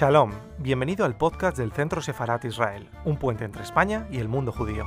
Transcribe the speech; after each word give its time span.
Shalom, 0.00 0.32
bienvenido 0.56 1.04
al 1.04 1.14
podcast 1.14 1.58
del 1.58 1.72
Centro 1.72 2.00
Sefarat 2.00 2.46
Israel, 2.46 2.88
un 3.04 3.18
puente 3.18 3.44
entre 3.44 3.62
España 3.62 4.06
y 4.10 4.16
el 4.16 4.28
mundo 4.28 4.50
judío. 4.50 4.86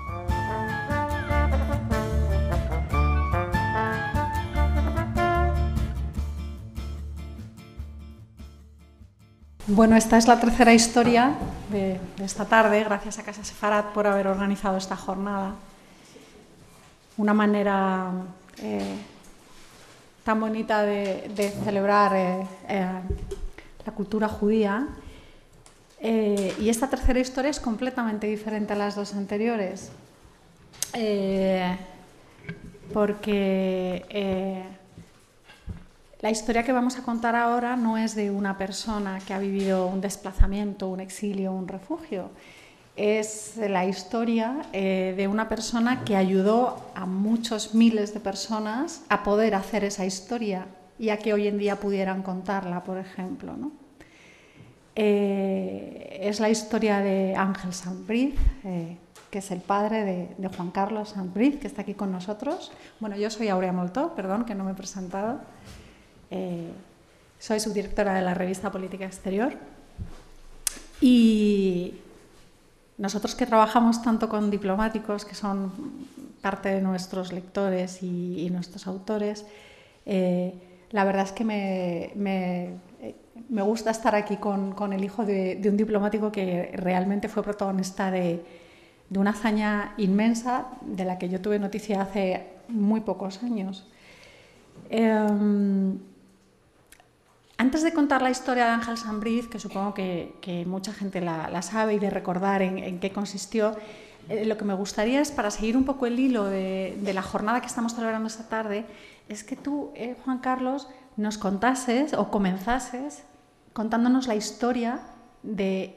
Bueno, 9.67 9.95
esta 9.95 10.17
es 10.17 10.27
la 10.27 10.39
tercera 10.39 10.73
historia 10.73 11.35
de, 11.69 11.99
esta 12.17 12.45
tarde, 12.45 12.83
gracias 12.83 13.19
a 13.19 13.23
Casa 13.23 13.43
Sefarat 13.43 13.93
por 13.93 14.07
haber 14.07 14.25
organizado 14.25 14.77
esta 14.77 14.95
jornada. 14.95 15.53
Una 17.17 17.35
manera 17.35 18.09
eh, 18.63 18.95
tan 20.23 20.39
bonita 20.39 20.81
de, 20.81 21.29
de 21.35 21.51
celebrar 21.51 22.15
eh, 22.15 22.47
eh, 22.67 22.87
la 23.85 23.93
cultura 23.93 24.27
judía. 24.27 24.87
Eh, 25.99 26.53
y 26.59 26.69
esta 26.69 26.89
tercera 26.89 27.19
historia 27.19 27.49
es 27.49 27.59
completamente 27.59 28.27
diferente 28.27 28.73
a 28.73 28.75
las 28.75 28.95
dos 28.95 29.13
anteriores, 29.13 29.89
eh, 30.93 31.77
porque 32.93 34.05
eh, 34.09 34.63
la 36.21 36.29
historia 36.29 36.63
que 36.63 36.73
vamos 36.73 36.97
a 36.97 37.03
contar 37.03 37.37
ahora 37.37 37.77
no 37.77 37.97
es 37.97 38.15
de 38.15 38.31
una 38.31 38.57
persona 38.57 39.19
que 39.25 39.33
ha 39.33 39.39
vivido 39.39 39.87
un 39.87 40.01
desplazamiento, 40.01 40.89
un 40.89 40.99
exilio, 40.99 41.53
un 41.53 41.69
refugio. 41.69 42.31
Es 42.95 43.53
la 43.57 43.85
historia 43.85 44.57
de 44.71 45.27
una 45.27 45.49
persona 45.49 46.03
que 46.03 46.15
ayudó 46.15 46.91
a 46.93 47.07
muchos 47.07 47.73
miles 47.73 48.13
de 48.13 48.19
personas 48.19 49.01
a 49.09 49.23
poder 49.23 49.55
hacer 49.55 49.83
esa 49.83 50.05
historia 50.05 50.67
y 50.99 51.09
a 51.09 51.17
que 51.17 51.33
hoy 51.33 51.47
en 51.47 51.57
día 51.57 51.79
pudieran 51.79 52.23
contarla, 52.23 52.83
por 52.83 52.97
ejemplo. 52.97 53.55
¿no? 53.57 53.71
Eh, 54.95 56.19
es 56.21 56.39
la 56.39 56.49
historia 56.49 56.99
de 56.99 57.35
Ángel 57.35 57.73
Sanbriz, 57.73 58.35
eh, 58.63 58.97
que 59.31 59.39
es 59.39 59.51
el 59.51 59.61
padre 59.61 60.35
de, 60.37 60.47
Juan 60.49 60.69
Carlos 60.69 61.09
Sanbriz, 61.09 61.59
que 61.59 61.67
está 61.67 61.81
aquí 61.81 61.95
con 61.95 62.11
nosotros. 62.11 62.71
Bueno, 62.99 63.15
yo 63.15 63.29
soy 63.29 63.47
Aurea 63.47 63.71
Moltó, 63.71 64.13
perdón, 64.13 64.45
que 64.45 64.53
no 64.53 64.63
me 64.63 64.71
he 64.71 64.75
presentado. 64.75 65.41
Eh, 66.29 66.69
soy 67.39 67.59
subdirectora 67.59 68.13
de 68.13 68.21
la 68.21 68.35
revista 68.35 68.71
Política 68.71 69.05
Exterior. 69.05 69.53
Y 71.01 71.95
nosotros 72.97 73.33
que 73.33 73.47
trabajamos 73.47 74.01
tanto 74.03 74.29
con 74.29 74.51
diplomáticos, 74.51 75.25
que 75.25 75.35
son 75.35 75.71
parte 76.41 76.69
de 76.69 76.81
nuestros 76.81 77.33
lectores 77.33 78.03
y, 78.03 78.47
nuestros 78.51 78.85
autores, 78.85 79.45
la 80.93 81.03
verdad 81.03 81.23
es 81.23 81.31
que 81.31 81.43
me, 81.43 82.11
me, 82.15 82.69
me 83.49 83.61
gusta 83.63 83.89
estar 83.89 84.15
aquí 84.15 84.37
con, 84.37 84.73
con 84.73 84.93
el 84.93 85.03
hijo 85.03 85.25
de, 85.25 85.55
de, 85.55 85.69
un 85.69 85.75
diplomático 85.75 86.31
que 86.31 86.71
realmente 86.75 87.27
fue 87.27 87.41
protagonista 87.41 88.11
de, 88.11 88.45
de, 89.09 89.19
una 89.19 89.31
hazaña 89.31 89.95
inmensa 89.97 90.67
de 90.81 91.03
la 91.03 91.17
que 91.17 91.29
yo 91.29 91.41
tuve 91.41 91.57
noticia 91.57 92.03
hace 92.03 92.45
muy 92.67 93.01
pocos 93.01 93.41
años. 93.41 93.89
Eh, 94.91 95.97
antes 97.57 97.81
de 97.83 97.91
contar 97.91 98.21
la 98.21 98.29
historia 98.29 98.65
de 98.65 98.71
Ángel 98.71 98.97
Sambriz, 98.97 99.47
que 99.47 99.57
supongo 99.57 99.95
que, 99.95 100.63
mucha 100.67 100.93
gente 100.93 101.21
la, 101.21 101.61
sabe 101.63 101.95
y 101.95 101.99
de 101.99 102.11
recordar 102.11 102.61
en 102.61 102.99
qué 102.99 103.11
consistió, 103.11 103.75
eh, 104.29 104.45
lo 104.45 104.57
que 104.57 104.65
me 104.65 104.73
gustaría 104.73 105.21
es, 105.21 105.31
para 105.31 105.51
seguir 105.51 105.75
un 105.75 105.85
poco 105.85 106.05
el 106.05 106.19
hilo 106.19 106.45
de, 106.45 107.11
la 107.13 107.21
jornada 107.21 107.61
que 107.61 107.67
estamos 107.67 107.93
celebrando 107.93 108.27
esta 108.27 108.47
tarde, 108.47 108.85
es 109.27 109.43
que 109.43 109.55
tú, 109.55 109.91
eh, 109.95 110.15
Juan 110.23 110.39
Carlos, 110.39 110.87
nos 111.17 111.37
contases 111.37 112.13
o 112.13 112.29
comenzases 112.29 113.23
contándonos 113.73 114.27
la 114.27 114.35
historia 114.35 115.01
de 115.43 115.95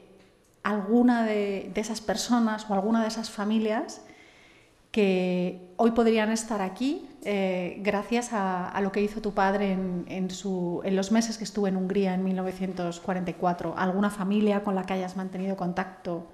alguna 0.63 1.25
de, 1.25 1.71
esas 1.75 2.01
personas 2.01 2.69
o 2.69 2.73
alguna 2.73 3.01
de 3.01 3.07
esas 3.07 3.29
familias 3.29 4.01
que 4.91 5.61
hoy 5.77 5.91
podrían 5.91 6.31
estar 6.31 6.61
aquí 6.61 7.07
eh, 7.23 7.77
gracias 7.81 8.29
a, 8.31 8.79
lo 8.81 8.91
que 8.91 9.01
hizo 9.01 9.21
tu 9.21 9.33
padre 9.33 9.73
en, 9.73 10.27
los 10.95 11.11
meses 11.11 11.37
que 11.37 11.43
estuvo 11.43 11.67
en 11.67 11.77
Hungría 11.77 12.13
en 12.13 12.23
1944. 12.23 13.75
¿Alguna 13.77 14.09
familia 14.09 14.63
con 14.63 14.75
la 14.75 14.83
que 14.85 14.93
hayas 14.93 15.15
mantenido 15.15 15.55
contacto 15.55 16.27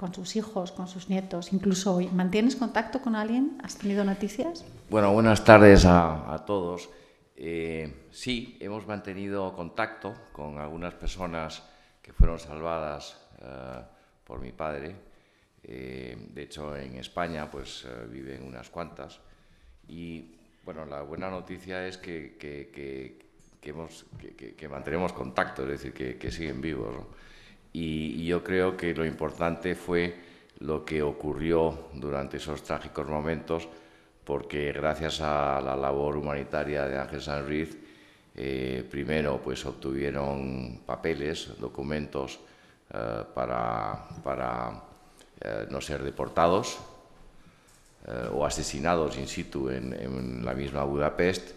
con 0.00 0.14
sus 0.14 0.34
hijos, 0.34 0.72
con 0.72 0.88
sus 0.88 1.10
nietos, 1.10 1.52
incluso 1.52 1.96
hoy? 1.96 2.08
¿Mantienes 2.08 2.56
contacto 2.56 3.02
con 3.02 3.14
alguien? 3.14 3.58
¿Has 3.62 3.76
tenido 3.76 4.02
noticias? 4.02 4.64
Bueno, 4.88 5.12
buenas 5.12 5.44
tardes 5.44 5.84
a, 5.84 6.32
a 6.32 6.46
todos. 6.46 6.88
Eh, 7.36 8.06
sí, 8.10 8.56
hemos 8.60 8.86
mantenido 8.86 9.52
contacto 9.52 10.14
con 10.32 10.56
algunas 10.56 10.94
personas 10.94 11.62
que 12.00 12.14
fueron 12.14 12.38
salvadas 12.38 13.20
uh, 13.42 13.82
por 14.24 14.40
mi 14.40 14.52
padre. 14.52 14.96
Eh, 15.62 16.16
de 16.32 16.42
hecho, 16.44 16.74
en 16.74 16.96
España 16.96 17.50
pues 17.50 17.84
uh, 17.84 18.10
viven 18.10 18.42
unas 18.42 18.70
cuantas. 18.70 19.20
Y 19.86 20.34
bueno, 20.64 20.86
la 20.86 21.02
buena 21.02 21.28
noticia 21.28 21.86
es 21.86 21.98
que, 21.98 22.38
que, 22.38 22.70
que, 22.72 23.18
que 23.60 23.68
hemos, 23.68 24.06
mantenemos 24.70 25.12
contacto, 25.12 25.64
es 25.64 25.82
decir, 25.82 25.92
que, 25.92 26.30
siguen 26.30 26.62
vivos. 26.62 26.94
¿no? 26.94 27.29
Y, 27.72 28.24
yo 28.24 28.42
creo 28.42 28.76
que 28.76 28.94
lo 28.94 29.04
importante 29.04 29.74
fue 29.74 30.14
lo 30.58 30.84
que 30.84 31.02
ocurrió 31.02 31.88
durante 31.94 32.36
esos 32.36 32.62
trágicos 32.62 33.06
momentos 33.08 33.68
porque 34.24 34.72
gracias 34.72 35.20
a 35.22 35.60
la 35.60 35.74
labor 35.74 36.16
humanitaria 36.16 36.86
de 36.86 36.98
Ángel 36.98 37.20
Sanriz, 37.20 37.76
eh, 38.36 38.86
primero 38.88 39.40
pues 39.42 39.64
obtuvieron 39.66 40.82
papeles, 40.86 41.58
documentos 41.58 42.38
eh, 42.94 43.24
para, 43.34 44.06
para 44.22 44.84
eh, 45.40 45.66
no 45.70 45.80
ser 45.80 46.02
deportados 46.02 46.78
o 48.32 48.46
asesinados 48.46 49.18
in 49.18 49.28
situ 49.28 49.68
en, 49.68 49.92
en, 49.92 50.44
la 50.44 50.54
misma 50.54 50.82
Budapest. 50.84 51.52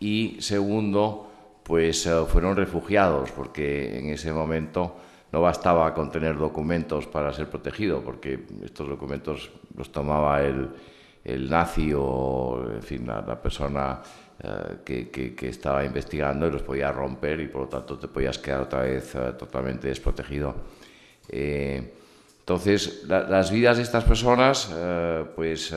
Y 0.00 0.36
segundo 0.40 1.60
pues 1.62 2.08
fueron 2.28 2.56
refugiados 2.56 3.30
porque 3.30 3.96
en 3.98 4.10
ese 4.10 4.32
momento 4.32 4.96
no 5.32 5.40
bastaba 5.40 5.92
con 5.94 6.10
tener 6.10 6.36
documentos 6.38 7.06
para 7.06 7.32
ser 7.32 7.48
protegido 7.48 8.02
porque 8.02 8.46
estos 8.64 8.88
documentos 8.88 9.50
los 9.76 9.90
tomaba 9.90 10.42
el 10.42 10.70
el 11.26 11.50
nazi 11.50 11.92
o, 11.92 12.70
en 12.72 12.82
fin, 12.82 13.06
la, 13.06 13.20
la 13.20 13.40
persona 13.42 14.00
eh, 14.38 14.76
que, 14.84 15.34
que, 15.34 15.48
estaba 15.48 15.84
investigando 15.84 16.46
y 16.46 16.52
los 16.52 16.62
podía 16.62 16.92
romper 16.92 17.40
y 17.40 17.48
por 17.48 17.62
lo 17.62 17.68
tanto 17.68 17.98
te 17.98 18.06
podías 18.06 18.38
quedar 18.38 18.60
otra 18.60 18.82
vez 18.82 19.12
eh, 19.16 19.32
totalmente 19.36 19.88
desprotegido. 19.88 20.54
Eh, 21.28 21.94
entonces, 22.38 23.02
la, 23.08 23.22
las 23.22 23.50
vidas 23.50 23.78
de 23.78 23.82
estas 23.82 24.04
personas, 24.04 24.72
pues 25.34 25.74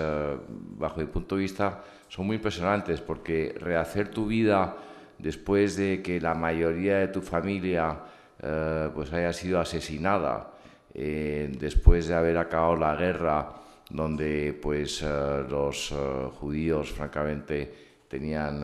bajo 0.77 0.99
mi 0.99 1.07
punto 1.07 1.35
de 1.35 1.41
vista, 1.41 1.81
son 2.09 2.27
muy 2.27 2.35
impresionantes 2.35 3.01
porque 3.01 3.55
rehacer 3.59 4.09
tu 4.09 4.27
vida 4.27 4.77
después 5.17 5.75
de 5.77 6.03
que 6.03 6.21
la 6.21 6.35
mayoría 6.35 6.99
de 6.99 7.07
tu 7.07 7.23
familia 7.23 7.97
eh, 8.41 8.89
pues 8.93 9.11
haya 9.13 9.33
sido 9.33 9.59
asesinada, 9.59 10.53
después 10.93 12.07
de 12.07 12.15
haber 12.15 12.37
acabado 12.37 12.75
la 12.75 12.95
guerra, 12.95 13.53
donde 13.89 14.57
pues 14.59 15.01
uh, 15.03 15.45
los 15.47 15.91
uh, 15.91 16.29
judíos 16.31 16.91
francamente 16.91 18.03
tenían, 18.07 18.63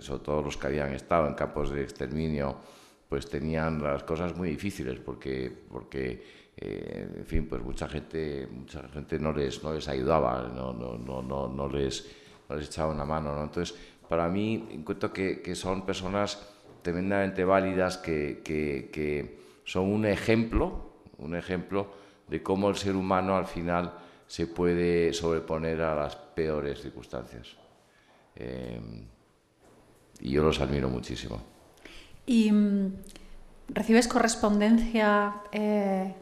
sobre 0.00 0.24
todo 0.24 0.42
los 0.42 0.56
que 0.56 0.66
habían 0.66 0.92
estado 0.92 1.28
en 1.28 1.34
campos 1.34 1.70
de 1.70 1.82
exterminio, 1.82 2.56
pues 3.08 3.28
tenían 3.28 3.82
las 3.82 4.02
cosas 4.02 4.36
muy 4.36 4.50
difíciles 4.50 4.98
porque, 4.98 5.52
porque 5.70 6.22
eh, 6.56 7.08
en 7.18 7.26
fin, 7.26 7.46
pues 7.46 7.62
mucha 7.62 7.86
gente, 7.86 8.48
mucha 8.50 8.88
gente 8.88 9.18
no 9.18 9.32
les, 9.32 9.62
no 9.62 9.74
les 9.74 9.86
ayudaba, 9.88 10.50
no, 10.54 10.72
no, 10.72 10.96
no, 10.96 11.22
no, 11.22 11.48
no, 11.48 11.68
les, 11.68 12.10
no 12.48 12.56
les 12.56 12.66
echaba 12.66 12.92
una 12.92 13.04
mano. 13.04 13.34
¿no? 13.34 13.44
Entonces, 13.44 13.76
para 14.08 14.28
mí, 14.28 14.66
encuentro 14.70 15.12
que, 15.12 15.42
que 15.42 15.54
son 15.54 15.84
personas 15.84 16.55
tremendamente 16.86 17.44
válidas 17.44 17.98
que, 17.98 19.40
son 19.64 19.92
un 19.92 20.06
ejemplo, 20.06 20.92
un 21.18 21.34
ejemplo 21.34 21.88
de 22.28 22.44
cómo 22.44 22.68
el 22.68 22.76
ser 22.76 22.94
humano 22.94 23.36
al 23.36 23.46
final 23.48 23.92
se 24.28 24.46
puede 24.46 25.12
sobreponer 25.12 25.82
a 25.82 25.96
las 25.96 26.14
peores 26.14 26.80
circunstancias. 26.80 27.56
Eh, 28.36 28.80
y 30.20 30.30
yo 30.30 30.44
los 30.44 30.60
admiro 30.60 30.88
muchísimo. 30.88 31.42
¿Y 32.24 32.52
mm, 32.52 32.92
recibes 33.70 34.06
correspondencia 34.06 35.42
eh, 35.50 36.14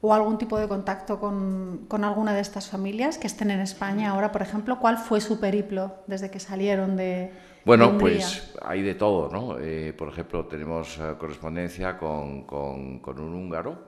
o 0.00 0.14
algún 0.14 0.38
tipo 0.38 0.58
de 0.58 0.66
contacto 0.66 1.20
con, 1.20 1.84
con, 1.88 2.04
alguna 2.04 2.32
de 2.32 2.40
estas 2.40 2.70
familias 2.70 3.18
que 3.18 3.26
estén 3.26 3.50
en 3.50 3.60
España 3.60 4.12
ahora, 4.12 4.32
por 4.32 4.40
ejemplo? 4.40 4.78
¿Cuál 4.80 4.96
fue 4.96 5.20
su 5.20 5.38
periplo 5.40 5.96
desde 6.06 6.30
que 6.30 6.40
salieron 6.40 6.96
de, 6.96 7.32
bueno, 7.70 7.96
pues 7.96 8.52
hay 8.62 8.82
de 8.82 8.96
todo, 8.96 9.28
¿no? 9.30 9.56
Eh, 9.60 9.92
por 9.92 10.08
ejemplo, 10.08 10.44
tenemos 10.46 10.98
uh, 10.98 11.16
correspondencia 11.16 11.96
con, 11.96 12.42
con, 12.42 12.98
con 12.98 13.20
un 13.20 13.32
húngaro 13.32 13.78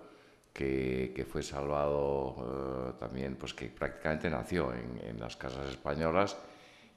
que, 0.52 1.12
que 1.12 1.24
fue 1.24 1.42
salvado 1.42 2.28
uh, 2.28 2.92
también, 3.00 3.34
pues 3.34 3.54
que 3.54 3.66
prácticamente 3.66 4.30
nació 4.30 4.72
en, 4.72 5.00
en, 5.04 5.18
las 5.18 5.36
casas 5.36 5.68
españolas 5.68 6.36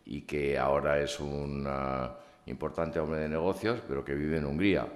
y 0.05 0.27
que 0.27 0.59
ahora 0.59 0.99
es 0.99 1.19
un 1.19 1.65
uh, 1.65 2.11
importante 2.45 2.99
hombre 2.99 3.21
de 3.21 3.29
negocios, 3.29 3.81
pero 3.87 4.05
que 4.05 4.13
vive 4.13 4.37
en 4.37 4.45
Hungría. 4.45 4.87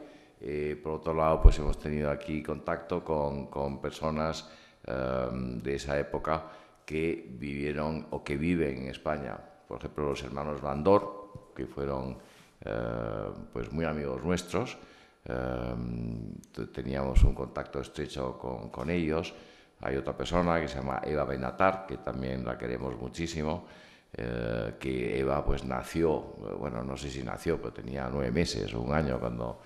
Eh, 0.42 0.80
por 0.84 0.92
otro 0.92 1.16
lado, 1.16 1.42
pues 1.42 1.58
hemos 1.58 1.80
tenido 1.80 2.12
aquí 2.12 2.44
contacto 2.44 3.04
con, 3.04 3.48
con 3.48 3.82
personas 3.82 4.48
de 4.86 5.76
esa 5.76 6.00
época 6.00 6.46
que 6.86 7.28
vivieron 7.32 8.08
o 8.12 8.24
que 8.24 8.38
viven 8.38 8.78
en 8.78 8.88
España. 8.90 9.38
Por 9.68 9.80
ejemplo, 9.80 10.06
los 10.06 10.24
hermanos 10.24 10.62
Bandor, 10.62 11.19
que 11.56 11.66
fueron 11.66 12.18
eh, 12.66 13.30
pues 13.52 13.72
muy 13.72 13.86
amigos 13.86 14.24
nuestros. 14.24 14.78
Em, 15.26 16.34
teníamos 16.74 17.24
un 17.24 17.34
contacto 17.34 17.80
estrecho 17.82 18.38
con, 18.38 18.70
con, 18.70 18.90
ellos. 18.90 19.34
Hay 19.82 19.96
otra 19.96 20.16
persona 20.16 20.60
que 20.60 20.68
se 20.68 20.76
llama 20.76 21.02
Eva 21.04 21.26
Benatar, 21.26 21.86
que 21.88 21.98
también 21.98 22.46
la 22.46 22.58
queremos 22.58 22.96
muchísimo. 22.98 23.66
Eh, 24.12 24.76
que 24.80 25.20
Eva 25.20 25.46
pues 25.46 25.64
nació, 25.64 26.20
bueno, 26.58 26.84
no 26.84 26.98
sé 26.98 27.12
si 27.12 27.22
nació, 27.22 27.58
pero 27.58 27.72
tenía 27.72 28.10
nueve 28.12 28.32
meses 28.32 28.74
un 28.74 28.92
año 28.92 29.20
cuando 29.20 29.62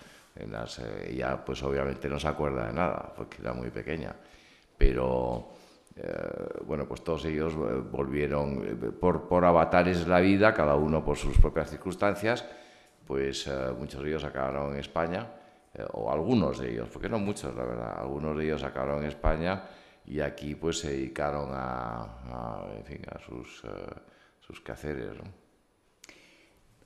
las, 0.49 0.79
eh, 0.79 1.11
ella 1.11 1.43
pues 1.45 1.63
obviamente 1.63 2.09
no 2.09 2.19
se 2.19 2.27
acuerda 2.27 2.67
de 2.67 2.73
nada, 2.73 3.13
porque 3.15 3.37
era 3.41 3.53
muy 3.53 3.69
pequeña. 3.69 4.13
Pero 4.77 5.53
eh, 5.95 6.63
bueno, 6.65 6.87
pues 6.87 7.03
todos 7.03 7.25
ellos 7.25 7.55
volvieron 7.55 8.95
por, 8.99 9.27
por 9.27 9.45
avatares 9.45 10.07
la 10.07 10.19
vida, 10.19 10.53
cada 10.53 10.75
uno 10.75 11.03
por 11.03 11.17
sus 11.17 11.37
propias 11.37 11.69
circunstancias, 11.69 12.45
pues 13.05 13.49
muchos 13.77 14.01
de 14.01 14.09
ellos 14.09 14.23
acabaron 14.23 14.73
en 14.73 14.79
España, 14.79 15.27
o 15.91 16.11
algunos 16.11 16.59
de 16.59 16.71
ellos, 16.71 16.87
porque 16.91 17.09
no 17.09 17.19
muchos, 17.19 17.53
la 17.55 17.65
verdad, 17.65 17.99
algunos 17.99 18.37
de 18.37 18.45
ellos 18.45 18.63
acabaron 18.63 19.03
en 19.03 19.09
España 19.09 19.63
y 20.05 20.19
aquí 20.19 20.55
pues 20.55 20.79
se 20.79 20.91
dedicaron 20.91 21.49
a, 21.51 22.03
a 22.03 22.65
en 22.77 22.85
fin, 22.85 23.01
a 23.11 23.19
sus 23.19 23.63
sus 24.45 24.61
quehaceres. 24.61 25.17
¿no? 25.17 25.31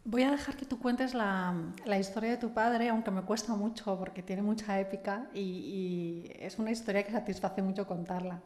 Voy 0.06 0.24
a 0.24 0.31
dejar 0.31 0.56
que 0.56 0.65
tú 0.65 0.80
cuentes 0.80 1.13
la, 1.13 1.54
la, 1.86 2.00
historia 2.00 2.31
de 2.31 2.38
tu 2.38 2.54
padre, 2.54 2.89
aunque 2.89 3.12
me 3.12 3.24
cuesta 3.24 3.54
mucho 3.56 3.98
porque 3.98 4.24
tiene 4.24 4.42
mucha 4.42 4.80
épica 4.80 5.30
y, 5.33 5.42
y 5.42 6.31
es 6.39 6.57
una 6.59 6.71
historia 6.71 7.04
que 7.04 7.12
satisface 7.12 7.62
mucho 7.62 7.86
contarla. 7.86 8.42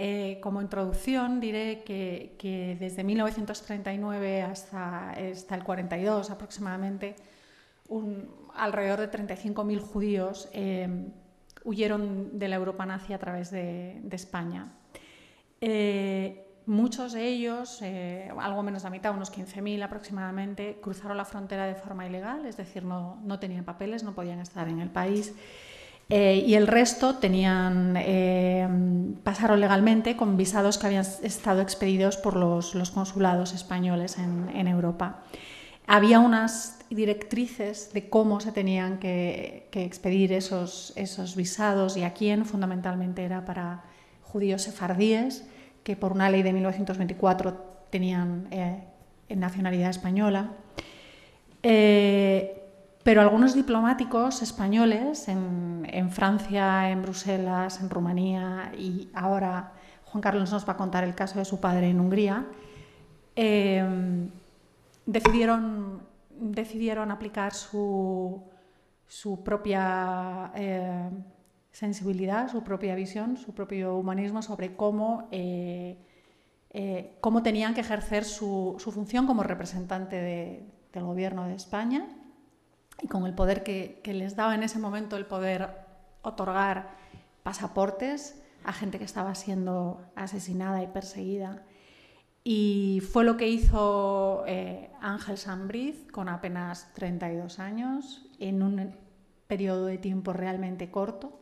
Eh, 0.00 0.38
como 0.40 0.62
introducción 0.62 1.40
diré 1.40 1.82
que, 1.82 2.76
desde 2.78 3.02
1939 3.02 4.42
hasta, 4.42 5.12
el 5.14 5.64
42 5.64 6.30
aproximadamente, 6.30 7.16
alrededor 8.54 9.00
de 9.00 9.10
35.000 9.10 9.80
judíos 9.80 10.48
eh, 10.52 11.08
huyeron 11.64 12.38
de 12.38 12.46
la 12.46 12.54
Europa 12.54 12.86
nazi 12.86 13.12
a 13.12 13.18
través 13.18 13.50
de, 13.50 14.00
España. 14.12 14.72
Eh, 15.60 16.44
Muchos 16.66 17.14
de 17.14 17.26
ellos, 17.26 17.80
algo 18.38 18.62
menos 18.62 18.84
la 18.84 18.90
mitad, 18.90 19.14
unos 19.14 19.32
15.000 19.32 19.82
aproximadamente, 19.82 20.78
cruzaron 20.82 21.16
la 21.16 21.24
frontera 21.24 21.64
de 21.64 21.74
forma 21.74 22.06
ilegal, 22.06 22.44
es 22.44 22.58
decir, 22.58 22.84
no, 22.84 23.18
no 23.24 23.38
tenían 23.38 23.64
papeles, 23.64 24.04
no 24.04 24.14
podían 24.14 24.38
estar 24.38 24.68
en 24.68 24.78
el 24.78 24.90
país. 24.90 25.34
Eh, 26.10 26.44
y 26.46 26.54
el 26.54 26.66
resto 26.66 27.16
tenían, 27.16 27.94
eh, 27.98 28.66
pasaron 29.22 29.60
legalmente 29.60 30.16
con 30.16 30.36
visados 30.36 30.78
que 30.78 30.86
habían 30.86 31.04
estado 31.22 31.60
expedidos 31.60 32.16
por 32.16 32.36
los, 32.36 32.72
consulados 32.90 33.52
españoles 33.52 34.16
en, 34.18 34.68
Europa. 34.68 35.22
Había 35.86 36.20
unas 36.20 36.78
directrices 36.88 37.92
de 37.92 38.08
cómo 38.08 38.40
se 38.40 38.52
tenían 38.52 38.98
que, 38.98 39.68
que 39.70 39.84
expedir 39.84 40.32
esos, 40.32 40.94
esos 40.96 41.36
visados 41.36 41.96
y 41.96 42.04
a 42.04 42.14
quién, 42.14 42.46
fundamentalmente 42.46 43.22
era 43.22 43.44
para 43.44 43.84
judíos 44.22 44.62
sefardíes 44.62 45.44
que 45.82 45.96
por 45.96 46.12
una 46.12 46.28
ley 46.30 46.42
de 46.42 46.52
1924 46.52 47.68
tenían 47.90 48.46
eh, 48.50 48.84
nacionalidad 49.30 49.88
española. 49.88 50.52
Eh, 51.62 52.67
pero 53.08 53.22
algunos 53.22 53.54
diplomáticos 53.54 54.42
españoles 54.42 55.28
en, 55.28 56.10
Francia, 56.10 56.90
en 56.90 57.00
Bruselas, 57.00 57.80
en 57.80 57.88
Rumanía 57.88 58.70
y 58.76 59.08
ahora 59.14 59.72
Juan 60.04 60.20
Carlos 60.20 60.52
nos 60.52 60.68
va 60.68 60.74
a 60.74 60.76
contar 60.76 61.04
el 61.04 61.14
caso 61.14 61.38
de 61.38 61.46
su 61.46 61.58
padre 61.58 61.88
en 61.88 62.00
Hungría, 62.00 62.44
eh, 63.34 64.28
decidieron, 65.06 66.02
decidieron 66.38 67.10
aplicar 67.10 67.54
su, 67.54 68.42
su 69.06 69.42
propia 69.42 70.52
eh, 70.54 71.08
sensibilidad, 71.72 72.50
su 72.50 72.62
propia 72.62 72.94
visión, 72.94 73.38
su 73.38 73.54
propio 73.54 73.96
humanismo 73.96 74.42
sobre 74.42 74.76
cómo, 74.76 75.28
eh, 75.30 75.96
eh, 76.74 77.16
cómo 77.22 77.42
tenían 77.42 77.72
que 77.72 77.80
ejercer 77.80 78.26
su, 78.26 78.76
su 78.78 78.92
función 78.92 79.26
como 79.26 79.44
representante 79.44 80.16
de, 80.16 80.66
del 80.92 81.04
gobierno 81.04 81.46
de 81.46 81.54
España 81.54 82.06
y 83.00 83.06
con 83.06 83.26
el 83.26 83.34
poder 83.34 83.62
que, 83.62 84.00
les 84.04 84.36
daba 84.36 84.54
en 84.54 84.62
ese 84.62 84.78
momento 84.78 85.16
el 85.16 85.26
poder 85.26 85.70
otorgar 86.22 86.96
pasaportes 87.42 88.42
a 88.64 88.72
gente 88.72 88.98
que 88.98 89.04
estaba 89.04 89.34
siendo 89.34 90.02
asesinada 90.16 90.82
y 90.82 90.88
perseguida. 90.88 91.62
Y 92.44 93.02
fue 93.12 93.24
lo 93.24 93.36
que 93.36 93.48
hizo 93.48 94.44
eh, 94.46 94.90
Ángel 95.00 95.38
Sambriz 95.38 96.10
con 96.10 96.28
apenas 96.28 96.92
32 96.94 97.58
años, 97.58 98.26
en 98.38 98.62
un 98.62 98.94
periodo 99.46 99.86
de 99.86 99.98
tiempo 99.98 100.32
realmente 100.32 100.90
corto, 100.90 101.38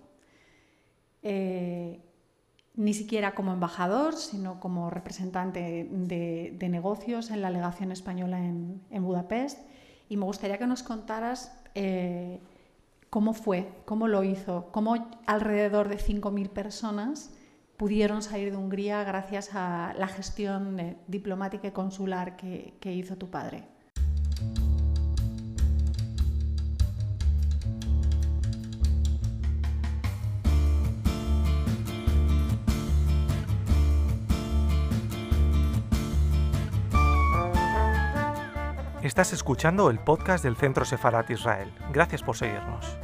eh, 1.23 2.01
ni 2.77 2.95
siquiera 2.95 3.35
como 3.35 3.53
embajador, 3.53 4.15
sino 4.15 4.61
como 4.61 4.91
representante 4.91 5.89
de, 5.91 6.69
negocios 6.69 7.31
en 7.31 7.43
la 7.43 7.51
legación 7.51 7.91
española 7.91 8.39
en, 8.39 9.03
Budapest. 9.03 9.59
Y 10.09 10.17
me 10.17 10.25
gustaría 10.25 10.59
que 10.59 10.67
nos 10.67 10.83
contaras 10.83 11.59
eh, 11.75 12.41
cómo 13.11 13.33
fue, 13.35 13.69
cómo 13.85 14.09
lo 14.09 14.25
hizo, 14.25 14.69
cómo 14.73 15.09
alrededor 15.27 15.89
de 15.89 15.99
5.000 15.99 16.49
personas 16.51 17.33
pudieron 17.77 18.23
salir 18.23 18.51
de 18.51 18.57
Hungría 18.57 19.05
gracias 19.05 19.51
a 19.55 19.95
la 19.99 20.09
gestión 20.09 20.77
de, 20.77 20.97
diplomática 21.07 21.69
y 21.69 21.73
consular 21.73 22.37
que 22.37 22.93
hizo 22.93 23.17
tu 23.17 23.31
padre. 23.31 23.76
Estás 39.17 39.33
escuchando 39.33 39.89
el 39.89 39.99
podcast 39.99 40.45
del 40.45 40.57
Centro 40.57 40.85
Sefarat 40.85 41.31
Israel. 41.31 41.73
Gracias 41.91 42.23
por 42.23 42.37
seguirnos. 42.37 42.99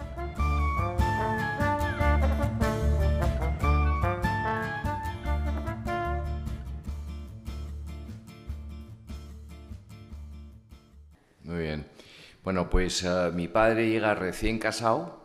Muy 11.45 11.59
bien. 11.61 11.87
Bueno, 12.45 12.69
pues 12.69 13.02
uh, 13.04 13.33
mi 13.33 13.49
padre 13.49 13.88
llega 13.88 14.14
recién 14.14 14.59
casado 14.59 15.19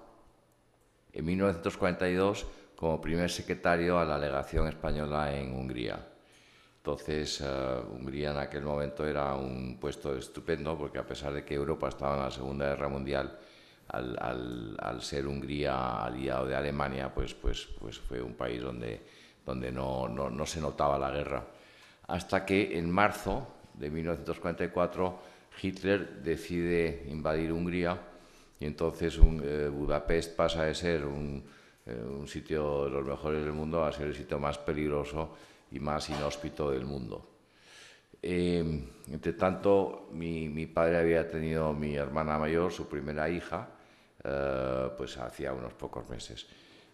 en 1.11 1.25
1942 1.25 2.47
como 2.77 3.01
primer 3.01 3.29
secretario 3.29 3.99
a 3.99 4.05
la 4.05 4.17
legación 4.17 4.69
española 4.69 5.35
en 5.35 5.53
Hungría. 5.53 6.16
Entonces, 6.87 7.41
uh, 7.41 7.93
Hungría 7.93 8.31
en 8.31 8.37
aquel 8.37 8.63
momento 8.63 9.05
era 9.05 9.35
un 9.35 9.77
puesto 9.77 10.15
estupendo 10.15 10.77
porque 10.77 10.97
a 10.97 11.05
pesar 11.05 11.33
de 11.33 11.43
que 11.43 11.53
Europa 11.53 11.89
estaba 11.89 12.15
en 12.15 12.21
la 12.21 12.31
Segunda 12.31 12.69
Guerra 12.69 12.87
Mundial, 12.87 13.37
al, 13.89 14.17
al, 14.17 14.77
al 14.79 15.01
ser 15.01 15.27
Hungría 15.27 16.05
aliado 16.05 16.45
de 16.45 16.55
Alemania, 16.55 17.13
pues, 17.13 17.33
pues, 17.33 17.67
pues 17.77 17.99
fue 17.99 18.21
un 18.21 18.35
país 18.35 18.61
donde, 18.61 19.01
donde 19.45 19.69
no, 19.69 20.07
no, 20.07 20.29
no, 20.29 20.45
se 20.45 20.61
notaba 20.61 20.97
la 20.97 21.11
guerra. 21.11 21.43
Hasta 22.07 22.45
que 22.45 22.77
en 22.77 22.89
marzo 22.89 23.45
de 23.73 23.89
1944 23.89 25.19
Hitler 25.61 26.23
decide 26.23 27.03
invadir 27.09 27.51
Hungría 27.51 27.99
y 28.61 28.65
entonces 28.65 29.17
un, 29.17 29.41
eh, 29.43 29.67
Budapest 29.67 30.37
pasa 30.37 30.63
de 30.63 30.73
ser 30.73 31.05
un, 31.05 31.43
eh, 31.85 32.01
un 32.01 32.29
sitio 32.29 32.85
de 32.85 32.91
los 32.91 33.05
mejores 33.05 33.43
del 33.43 33.51
mundo 33.51 33.83
a 33.83 33.91
ser 33.91 34.07
el 34.07 34.15
sitio 34.15 34.39
más 34.39 34.57
peligroso 34.57 35.35
y 35.71 35.79
más 35.79 36.09
inhóspito 36.09 36.71
del 36.71 36.85
mundo. 36.85 37.37
Eh, 38.21 38.83
entre 39.11 39.33
tanto, 39.33 40.09
mi, 40.11 40.49
mi, 40.49 40.65
padre 40.65 40.97
había 40.97 41.27
tenido 41.27 41.73
mi 41.73 41.95
hermana 41.95 42.37
mayor, 42.37 42.71
su 42.71 42.87
primera 42.87 43.29
hija, 43.29 43.67
eh, 44.23 44.89
pues 44.97 45.17
hacía 45.17 45.53
unos 45.53 45.73
pocos 45.73 46.09
meses. 46.09 46.47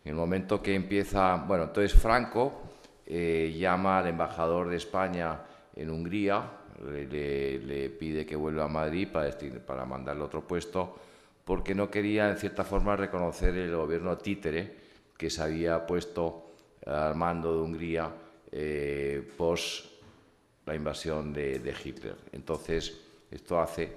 En 0.03 0.11
el 0.11 0.15
momento 0.15 0.61
que 0.61 0.75
empieza, 0.75 1.35
bueno, 1.47 1.65
entonces 1.65 1.93
Franco 1.93 2.61
eh, 3.05 3.55
llama 3.57 3.99
al 3.99 4.07
embajador 4.07 4.69
de 4.69 4.77
España 4.77 5.39
en 5.75 5.89
Hungría, 5.89 6.43
le, 6.85 7.59
le, 7.59 7.89
pide 7.89 8.25
que 8.25 8.35
vuelva 8.35 8.65
a 8.65 8.67
Madrid 8.67 9.07
para, 9.11 9.31
para 9.65 9.85
mandarle 9.85 10.23
otro 10.23 10.45
puesto, 10.45 10.95
porque 11.45 11.73
no 11.73 11.89
quería, 11.89 12.29
en 12.29 12.37
cierta 12.37 12.63
forma, 12.63 12.95
reconocer 12.95 13.55
el 13.55 13.75
gobierno 13.75 14.17
títere 14.17 14.75
que 15.17 15.29
se 15.29 15.41
había 15.41 15.85
puesto 15.85 16.51
al 16.85 17.15
mando 17.15 17.55
de 17.55 17.61
Hungría 17.61 18.11
eh, 18.55 19.33
post 19.35 19.87
la 20.67 20.75
invasión 20.75 21.33
de, 21.33 21.75
Hitler. 21.83 22.15
Entonces, 22.31 22.95
esto 23.31 23.59
hace 23.59 23.91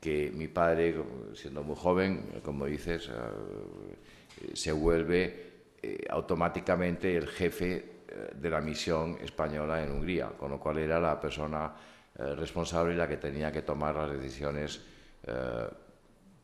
que 0.00 0.32
mi 0.34 0.48
padre, 0.48 0.94
siendo 1.34 1.62
muy 1.62 1.76
joven, 1.76 2.40
como 2.42 2.64
dices, 2.64 3.10
eh, 3.10 4.54
se 4.54 4.72
vuelve 4.72 5.50
eh, 5.82 6.06
automáticamente 6.08 7.16
el 7.16 7.28
jefe 7.28 7.98
de 8.34 8.50
la 8.50 8.62
misión 8.62 9.18
española 9.20 9.82
en 9.84 9.92
Hungría, 9.92 10.28
con 10.28 10.50
lo 10.50 10.58
cual 10.58 10.78
era 10.78 10.98
la 10.98 11.20
persona 11.20 11.74
responsable 12.14 12.94
y 12.94 12.96
la 12.96 13.06
que 13.06 13.18
tenía 13.18 13.52
que 13.52 13.60
tomar 13.60 13.94
las 13.94 14.10
decisiones 14.10 14.80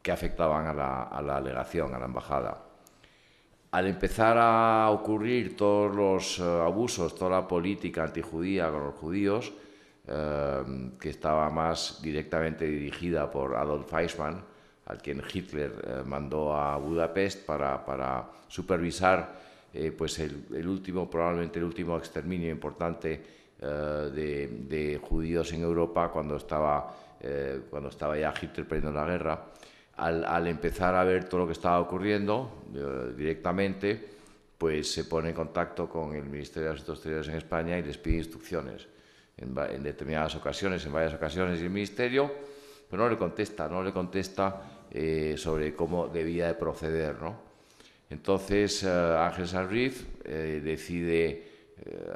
que 0.02 0.12
afectaban 0.12 0.66
a 0.66 0.75
la, 0.75 1.02
a 1.04 1.23
la 1.23 1.38
alegación, 1.38 1.94
a 1.94 1.99
la 1.99 2.04
embajada 2.04 2.74
al 3.75 3.88
empezar 3.88 4.38
a 4.38 4.88
ocurrir 4.90 5.57
todos 5.57 5.97
los 5.97 6.38
eh, 6.38 6.43
abusos, 6.45 7.12
toda 7.12 7.40
la 7.40 7.49
política 7.49 8.04
antijudía 8.04 8.71
con 8.71 8.85
los 8.85 8.95
judíos, 8.95 9.52
eh, 10.07 10.62
que 11.00 11.11
estaba 11.11 11.50
más 11.50 11.99
directamente 12.00 12.66
dirigida 12.66 13.28
por 13.28 13.57
Adolf 13.57 13.93
Eichmann, 13.93 14.40
al 14.87 14.99
quien 15.02 15.21
Hitler 15.26 15.73
eh, 15.85 16.02
mandó 16.07 16.54
a 16.54 16.76
Budapest 16.76 17.45
para, 17.45 18.31
supervisar 18.47 19.43
pues 19.99 20.21
el, 20.21 20.69
último, 20.69 21.11
probablemente 21.11 21.59
el 21.59 21.64
último 21.64 21.99
exterminio 21.99 22.52
importante 22.52 23.21
de, 23.59 25.00
judíos 25.02 25.52
en 25.52 25.62
Europa 25.62 26.12
cuando 26.12 26.37
estaba, 26.37 26.95
cuando 27.71 27.88
estaba 27.88 28.16
ya 28.16 28.33
Hitler 28.40 28.69
perdiendo 28.69 28.93
la 28.93 29.04
guerra 29.04 29.45
al, 29.96 30.46
empezar 30.46 30.94
a 30.94 31.04
ver 31.04 31.24
todo 31.24 31.40
lo 31.40 31.46
que 31.46 31.52
estaba 31.52 31.80
ocurriendo 31.80 32.64
eh, 32.74 33.12
directamente, 33.16 34.14
pues 34.58 34.92
se 34.92 35.04
pone 35.04 35.30
en 35.30 35.34
contacto 35.34 35.88
con 35.88 36.14
el 36.14 36.24
Ministerio 36.24 36.68
de 36.68 36.74
Asuntos 36.74 36.98
Exteriores 36.98 37.28
en 37.28 37.36
España 37.36 37.78
y 37.78 37.82
les 37.82 37.98
pide 37.98 38.16
instrucciones 38.18 38.86
en, 39.36 39.82
determinadas 39.82 40.34
ocasiones, 40.36 40.84
en 40.86 40.92
varias 40.92 41.14
ocasiones, 41.14 41.60
y 41.60 41.64
el 41.64 41.70
Ministerio 41.70 42.32
pues 42.88 43.00
no 43.00 43.08
le 43.08 43.16
contesta, 43.16 43.68
no 43.68 43.82
le 43.82 43.92
contesta 43.92 44.86
eh, 44.90 45.34
sobre 45.36 45.74
cómo 45.74 46.08
debía 46.08 46.48
de 46.48 46.54
proceder. 46.54 47.20
¿no? 47.20 47.36
Entonces 48.10 48.82
eh, 48.84 48.88
Ángel 48.88 49.48
Sanriz 49.48 50.06
decide 50.24 51.52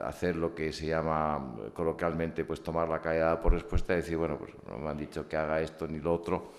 hacer 0.02 0.37
lo 0.37 0.54
que 0.54 0.73
se 0.73 0.87
llama 0.87 1.56
coloquialmente 1.75 2.44
pues 2.44 2.62
tomar 2.62 2.88
la 2.88 3.02
caída 3.02 3.38
por 3.40 3.52
respuesta 3.52 3.92
y 3.92 3.97
decir, 3.97 4.16
bueno, 4.16 4.38
pues 4.38 4.52
no 4.66 4.78
me 4.78 4.88
han 4.88 4.97
dicho 4.97 5.28
que 5.28 5.37
haga 5.37 5.61
esto 5.61 5.87
ni 5.87 5.99
lo 5.99 6.14
otro, 6.14 6.52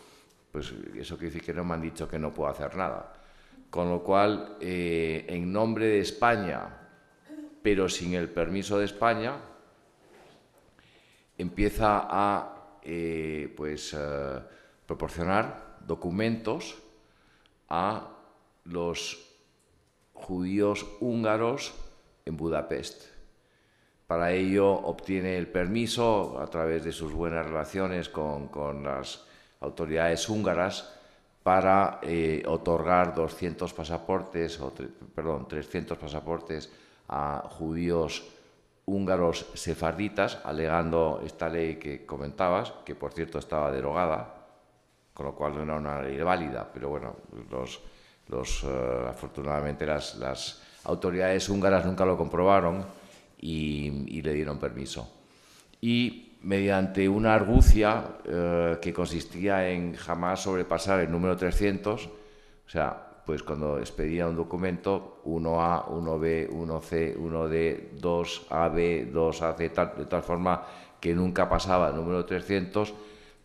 pues 0.52 0.74
eso 0.96 1.18
quiere 1.18 1.34
decir 1.34 1.46
que 1.46 1.54
no 1.54 1.64
me 1.64 1.76
han 1.76 1.82
dicho 1.82 2.08
que 2.08 2.20
no 2.20 2.34
puedo 2.34 2.50
hacer 2.50 2.76
nada. 2.76 3.14
Con 3.70 3.90
lo 3.90 4.04
cual, 4.04 4.58
eh, 4.60 5.26
en 5.30 5.52
nombre 5.52 5.86
de 5.86 6.00
España, 6.00 6.76
pero 7.62 7.88
sin 7.88 8.16
el 8.16 8.30
permiso 8.30 8.80
de 8.80 8.86
España, 8.86 9.38
empieza 11.38 12.08
a 12.10 12.80
eh, 12.82 13.54
pues, 13.56 13.94
eh, 13.98 14.40
proporcionar 14.86 15.78
documentos 15.86 16.82
a 17.70 18.10
los 18.66 19.26
judíos 20.14 20.86
húngaros 21.00 21.74
en 22.26 22.38
Budapest. 22.38 23.06
Para 24.08 24.32
ello 24.32 24.68
obtiene 24.72 25.38
el 25.38 25.48
permiso 25.48 26.40
a 26.42 26.48
través 26.48 26.84
de 26.84 26.92
sus 26.92 27.14
buenas 27.14 27.46
relaciones 27.46 28.10
con, 28.10 28.48
con 28.48 28.84
las 28.84 29.29
autoridades 29.60 30.28
húngaras 30.30 30.90
para 31.44 32.00
eh, 32.04 32.44
otorgar 32.46 33.16
200 33.16 33.74
pasaportes, 33.74 34.60
o 34.60 34.72
perdón, 35.16 35.48
300 35.48 35.98
pasaportes 35.98 36.70
a 37.08 37.48
judíos 37.50 38.24
húngaros 38.86 39.46
sefarditas, 39.54 40.40
alegando 40.44 41.22
esta 41.26 41.50
ley 41.50 41.76
que 41.76 42.06
comentabas, 42.06 42.74
que 42.86 42.96
por 42.96 43.14
cierto 43.14 43.40
estaba 43.40 43.72
derogada, 43.72 44.36
con 45.14 45.28
lo 45.28 45.36
cual 45.36 45.56
no 45.56 45.64
era 45.64 45.76
una 45.76 46.02
ley 46.02 46.18
válida, 46.20 46.68
pero 46.74 46.90
bueno, 46.90 47.16
los, 47.50 47.82
los, 48.28 48.64
eh, 48.64 49.06
afortunadamente 49.10 49.86
las, 49.86 50.16
las, 50.16 50.64
autoridades 50.86 51.50
húngaras 51.50 51.86
nunca 51.86 52.06
lo 52.06 52.18
comprobaron 52.18 52.86
y, 53.40 54.18
y 54.18 54.22
le 54.22 54.34
dieron 54.34 54.58
permiso. 54.58 55.12
Y 55.82 56.29
mediante 56.42 57.10
una 57.10 57.34
argucia 57.34 58.04
eh, 58.26 58.78
que 58.82 58.94
consistía 58.94 59.70
en 59.70 59.96
jamás 59.96 60.44
sobrepasar 60.44 61.02
el 61.02 61.12
número 61.12 61.36
300, 61.36 62.06
o 62.06 62.70
sea, 62.70 63.06
pues 63.26 63.44
cuando 63.44 63.78
expedía 63.78 64.28
un 64.28 64.36
documento 64.36 65.22
1A, 65.26 65.86
1B, 65.88 66.50
1C, 66.50 67.18
1D, 67.18 68.00
2AB, 68.00 69.12
2AC, 69.12 69.98
de 69.98 70.06
tal 70.06 70.24
forma 70.24 70.66
que 71.00 71.14
nunca 71.14 71.48
pasaba 71.48 71.90
el 71.90 71.96
número 71.96 72.26
300, 72.26 72.94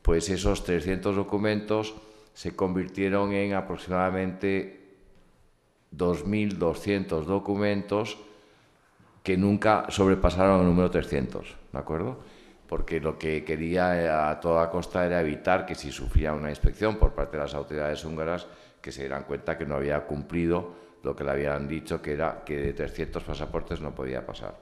pues 0.03 0.29
esos 0.31 0.65
300 0.65 1.17
documentos 1.17 1.95
se 2.33 2.57
convirtieron 2.57 3.33
en 3.33 3.55
aproximadamente 3.55 4.81
2.200 5.97 7.25
documentos 7.25 8.19
que 9.23 9.37
nunca 9.37 9.87
sobrepasaron 9.89 10.61
el 10.61 10.67
número 10.67 10.91
300, 10.91 11.57
¿de 11.73 11.79
acuerdo? 11.79 12.19
Porque 12.75 12.99
lo 12.99 13.17
que 13.17 13.45
quería 13.45 14.29
a 14.29 14.41
toda 14.41 14.69
costa 14.69 15.07
era 15.07 15.21
evitar 15.21 15.65
que 15.65 15.77
si 15.77 15.93
sufría 15.93 16.33
una 16.33 16.51
inspección 16.51 16.97
por 16.97 17.15
parte 17.15 17.37
de 17.37 17.45
las 17.45 17.55
autoridades 17.55 18.05
húngaras, 18.05 18.49
que 18.83 18.91
se 18.91 19.03
dieran 19.03 19.23
cuenta 19.23 19.57
que 19.57 19.65
no 19.65 19.77
había 19.77 20.05
cumplido 20.05 20.75
lo 21.05 21.15
que 21.15 21.23
le 21.23 21.31
habían 21.31 21.69
dicho, 21.69 22.03
que 22.03 22.15
era 22.15 22.43
que 22.45 22.57
de 22.59 22.73
300 22.73 23.23
pasaportes 23.23 23.81
no 23.81 23.95
podía 23.95 24.27
pasar. 24.27 24.57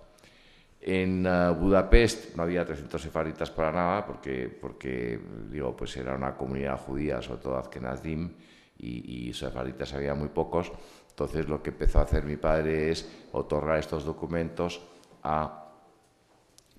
En 0.78 1.24
eh, 1.24 1.54
Budapest 1.58 2.36
no 2.36 2.42
había 2.42 2.66
300 2.66 3.00
sefaritas 3.00 3.50
para 3.50 3.72
nada, 3.72 4.04
porque, 4.04 4.54
porque 4.60 5.18
digo, 5.50 5.74
pues 5.74 5.96
era 5.96 6.14
una 6.14 6.36
comunidad 6.36 6.76
judía, 6.76 7.22
sobre 7.22 7.40
todo 7.40 7.56
Azkenazdim, 7.56 8.30
y, 8.76 9.30
y 9.30 9.32
sefaritas 9.32 9.94
había 9.94 10.14
muy 10.14 10.28
pocos. 10.28 10.70
Entonces 11.08 11.48
lo 11.48 11.62
que 11.62 11.70
empezó 11.70 12.00
a 12.00 12.02
hacer 12.02 12.24
mi 12.24 12.36
padre 12.36 12.90
es 12.90 13.10
otorgar 13.32 13.78
estos 13.78 14.04
documentos 14.04 14.82
a 15.22 15.61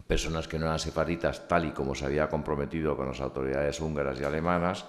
personas 0.07 0.47
que 0.47 0.59
no 0.59 0.65
eran 0.65 0.79
sefaritas, 0.79 1.47
tal 1.47 1.65
y 1.65 1.71
como 1.71 1.95
se 1.95 2.05
había 2.05 2.29
comprometido 2.29 2.95
con 2.95 3.07
las 3.07 3.21
autoridades 3.21 3.79
húngaras 3.79 4.19
y 4.19 4.23
alemanas, 4.23 4.85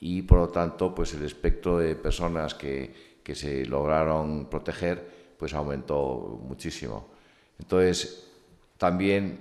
y 0.00 0.22
por 0.22 0.38
lo 0.38 0.48
tanto, 0.48 0.94
pues 0.94 1.14
el 1.14 1.24
espectro 1.24 1.78
de 1.78 1.94
personas 1.94 2.54
que, 2.54 3.18
que 3.22 3.34
se 3.34 3.64
lograron 3.66 4.46
proteger, 4.46 5.34
pues 5.38 5.54
aumentó 5.54 6.40
muchísimo. 6.42 7.08
Entonces, 7.58 8.30
también 8.78 9.38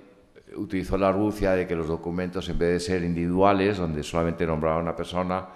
utilizó 0.55 0.97
la 0.97 1.09
argucia 1.09 1.53
de 1.53 1.67
que 1.67 1.75
los 1.75 1.87
documentos, 1.87 2.47
en 2.49 2.59
vez 2.59 2.73
de 2.73 2.79
ser 2.79 3.03
individuales, 3.03 3.77
donde 3.77 4.03
solamente 4.03 4.45
nombraba 4.45 4.77
a 4.77 4.81
una 4.81 4.95
persona, 4.95 5.47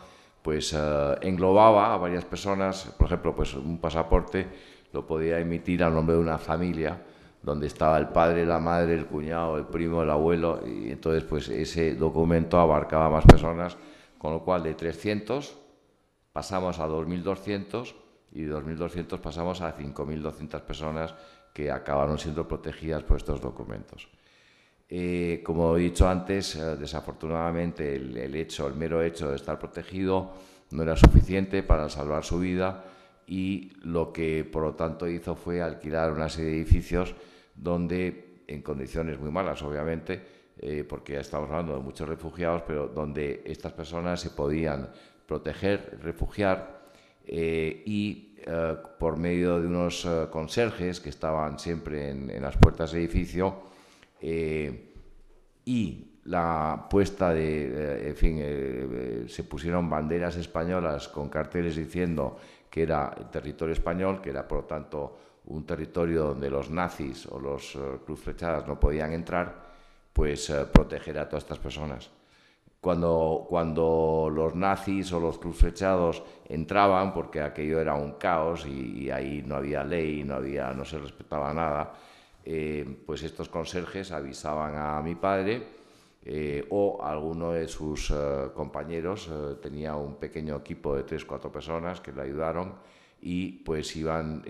pues 0.41 0.73
eh, 0.73 1.15
englobaba 1.21 1.93
a 1.93 1.97
varias 1.97 2.25
personas, 2.25 2.93
por 2.97 3.07
ejemplo, 3.07 3.35
pues 3.35 3.53
un 3.55 3.79
pasaporte 3.79 4.47
lo 4.93 5.05
podía 5.05 5.39
emitir 5.39 5.83
al 5.83 5.93
nombre 5.93 6.15
de 6.15 6.21
una 6.21 6.37
familia, 6.37 7.01
donde 7.45 7.67
estaba 7.67 7.99
el 7.99 8.09
padre, 8.09 8.43
la 8.43 8.57
madre, 8.57 8.95
el 8.95 9.05
cuñado, 9.05 9.55
el 9.57 9.65
primo, 9.65 10.01
el 10.01 10.09
abuelo, 10.09 10.61
y 10.65 10.89
entonces 10.89 11.23
pues 11.23 11.47
ese 11.47 11.93
documento 11.93 12.59
abarcaba 12.59 13.07
más 13.11 13.23
personas, 13.23 13.77
con 14.17 14.33
lo 14.33 14.43
cual 14.43 14.63
de 14.63 14.73
300 14.73 15.55
pasamos 16.33 16.79
a 16.79 16.87
2.200 16.87 17.93
y 18.31 18.41
de 18.41 18.51
2.200 18.51 19.19
pasamos 19.19 19.61
a 19.61 19.77
5.200 19.77 20.61
personas 20.61 21.13
que 21.53 21.69
acabaron 21.69 22.17
siendo 22.17 22.47
protegidas 22.47 23.03
por 23.03 23.17
estos 23.17 23.39
documentos. 23.39 24.09
Eh, 24.89 25.43
como 25.45 25.77
he 25.77 25.81
dicho 25.81 26.09
antes, 26.09 26.55
eh, 26.55 26.75
desafortunadamente 26.77 27.95
el, 27.95 28.17
el, 28.17 28.35
hecho, 28.35 28.67
el 28.67 28.73
mero 28.73 29.03
hecho 29.03 29.29
de 29.29 29.35
estar 29.35 29.59
protegido 29.59 30.33
no 30.71 30.81
era 30.81 30.95
suficiente 30.95 31.61
para 31.61 31.89
salvar 31.89 32.23
su 32.23 32.39
vida 32.39 32.85
y 33.27 33.71
lo 33.83 34.11
que 34.11 34.43
por 34.43 34.63
lo 34.63 34.73
tanto 34.73 35.07
hizo 35.07 35.35
fue 35.35 35.61
alquilar 35.61 36.11
una 36.11 36.27
serie 36.27 36.51
de 36.51 36.57
edificios 36.57 37.15
donde, 37.55 38.43
en 38.47 38.61
condiciones 38.61 39.19
muy 39.19 39.31
malas, 39.31 39.61
obviamente, 39.63 40.21
eh, 40.57 40.85
porque 40.87 41.13
ya 41.13 41.19
estamos 41.19 41.49
hablando 41.49 41.75
de 41.75 41.83
muchos 41.83 42.07
refugiados, 42.07 42.63
pero 42.65 42.87
donde 42.87 43.43
estas 43.45 43.73
personas 43.73 44.21
se 44.21 44.29
podían 44.29 44.89
proteger, 45.27 45.99
refugiar 46.01 46.85
eh, 47.25 47.83
y 47.85 48.35
eh, 48.37 48.77
por 48.97 49.17
medio 49.17 49.59
de 49.59 49.67
unos 49.67 50.07
conserjes 50.31 51.01
que 51.01 51.09
estaban 51.09 51.59
siempre 51.59 52.09
en, 52.09 52.41
las 52.41 52.55
puertas 52.57 52.91
del 52.91 53.01
edificio 53.01 53.63
y 55.65 56.11
la 56.23 56.87
puesta 56.89 57.33
de, 57.33 58.09
en 58.09 58.15
fin, 58.15 59.27
se 59.27 59.43
pusieron 59.43 59.89
banderas 59.89 60.35
españolas 60.37 61.07
con 61.09 61.29
carteles 61.29 61.75
diciendo 61.75 62.37
que 62.69 62.83
era 62.83 63.13
territorio 63.31 63.73
español, 63.73 64.21
que 64.21 64.29
era 64.31 64.47
por 64.47 64.59
lo 64.59 64.63
tanto 64.65 65.17
un 65.47 65.65
territorio 65.65 66.23
donde 66.23 66.49
los 66.49 66.69
nazis 66.69 67.25
o 67.27 67.39
los 67.39 67.75
uh, 67.75 68.15
flechadas 68.15 68.67
no 68.67 68.79
podían 68.79 69.13
entrar, 69.13 69.73
pues 70.13 70.49
uh, 70.49 70.67
proteger 70.71 71.19
a 71.19 71.27
todas 71.27 71.43
estas 71.43 71.59
personas. 71.59 72.09
Cuando, 72.81 73.45
cuando 73.49 74.29
los 74.31 74.53
nazis 74.53 75.11
o 75.11 75.19
los 75.19 75.39
flechados 75.39 76.21
entraban, 76.47 77.13
porque 77.13 77.41
aquello 77.41 77.79
era 77.79 77.95
un 77.95 78.13
caos 78.13 78.65
y, 78.67 79.09
ahí 79.09 79.43
no 79.43 79.55
había 79.55 79.83
ley, 79.83 80.23
no, 80.23 80.85
se 80.85 80.99
respetaba 80.99 81.51
nada, 81.51 81.93
eh, 82.43 82.85
pues 83.05 83.23
estos 83.23 83.49
conserjes 83.49 84.11
avisaban 84.11 84.75
a 84.75 85.01
mi 85.01 85.15
padre 85.15 85.63
eh, 86.27 86.65
o 86.71 86.97
alguno 87.03 87.51
de 87.51 87.67
sus 87.67 88.09
eh, 88.09 88.49
compañeros 88.55 89.29
eh, 89.31 89.57
tenía 89.61 89.95
un 89.95 90.15
pequeño 90.15 90.55
equipo 90.55 90.95
de 90.95 91.03
tres, 91.03 91.23
cuatro 91.23 91.51
personas 91.51 92.01
que 92.01 92.11
le 92.11 92.23
ayudaron 92.23 92.73
y 93.27 93.53
pues 93.63 93.95
iban 93.95 94.43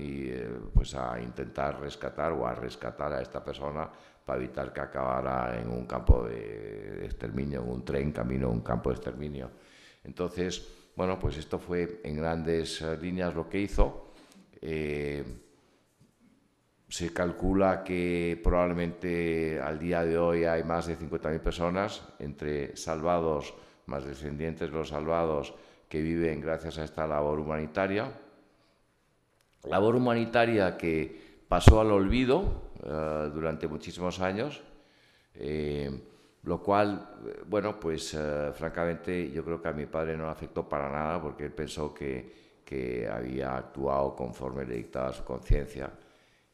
pues 0.73 0.95
a 0.95 1.17
intentar 1.21 1.79
rescatar 1.79 2.33
o 2.33 2.45
a 2.45 2.53
rescatar 2.53 3.13
a 3.13 3.21
esta 3.21 3.41
persona 3.41 3.89
para 4.25 4.37
evitar 4.37 4.73
que 4.73 4.81
acabara 4.81 5.57
en 5.57 5.69
un 5.69 5.85
campo 5.85 6.25
de, 6.25 7.05
exterminio, 7.05 7.61
en 7.61 7.69
un 7.69 7.85
tren 7.85 8.11
camino 8.11 8.47
a 8.47 8.49
un 8.49 8.59
campo 8.59 8.89
de 8.89 8.95
exterminio. 8.97 9.49
Entonces, 10.03 10.91
bueno, 10.93 11.17
pues 11.17 11.37
esto 11.37 11.57
fue 11.57 12.01
en 12.03 12.17
grandes 12.17 12.81
líneas 13.01 13.33
lo 13.33 13.47
que 13.47 13.61
hizo. 13.61 14.11
Se 16.89 17.13
calcula 17.13 17.81
que 17.81 18.37
probablemente 18.43 19.57
al 19.61 19.79
día 19.79 20.03
de 20.03 20.17
hoy 20.17 20.43
hay 20.43 20.65
más 20.65 20.87
de 20.87 20.97
50.000 20.97 21.39
personas, 21.39 22.03
entre 22.19 22.75
salvados, 22.75 23.53
más 23.85 24.03
descendientes 24.03 24.69
de 24.69 24.77
los 24.77 24.89
salvados, 24.89 25.53
que 25.87 26.01
viven 26.01 26.41
gracias 26.41 26.77
a 26.77 26.83
esta 26.83 27.07
labor 27.07 27.39
humanitaria. 27.39 28.24
Labor 29.67 29.95
humanitaria 29.95 30.77
que 30.77 31.43
pasó 31.47 31.81
al 31.81 31.91
olvido 31.91 32.71
eh, 32.83 33.31
durante 33.33 33.67
muchísimos 33.67 34.19
años, 34.19 34.61
eh, 35.33 35.89
lo 36.43 36.61
cual, 36.61 37.43
bueno, 37.47 37.79
pues 37.79 38.13
eh, 38.13 38.51
francamente 38.53 39.31
yo 39.31 39.43
creo 39.43 39.61
que 39.61 39.67
a 39.67 39.73
mi 39.73 39.87
padre 39.87 40.15
no 40.15 40.25
le 40.25 40.31
afectó 40.31 40.67
para 40.69 40.89
nada 40.91 41.21
porque 41.21 41.45
él 41.45 41.51
pensó 41.51 41.93
que, 41.93 42.61
que 42.63 43.07
había 43.07 43.57
actuado 43.57 44.15
conforme 44.15 44.65
le 44.65 44.75
dictaba 44.75 45.11
su 45.11 45.23
conciencia 45.23 45.91